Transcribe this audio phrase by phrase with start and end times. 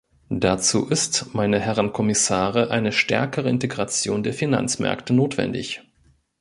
[0.33, 5.83] Dazu ist, meine Herren Kommissare, eine stärkere Integration der Finanzmärkte notwendig.